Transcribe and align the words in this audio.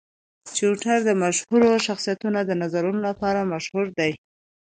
ټویټر 0.55 0.97
د 1.07 1.11
مشهورو 1.23 1.71
شخصیتونو 1.87 2.39
د 2.43 2.51
نظرونو 2.61 2.99
لپاره 3.09 3.49
مشهور 3.53 3.85
دی. 3.99 4.11